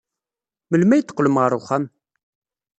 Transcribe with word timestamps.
Melmi 0.69 0.93
ay 0.93 1.01
d-teqqlem 1.01 1.37
ɣer 1.41 1.51
wexxam? 1.57 1.83